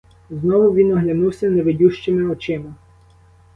Знову 0.29 0.73
він 0.73 0.93
оглянувся 0.93 1.49
невидющими 1.49 2.29
очима. 2.31 2.75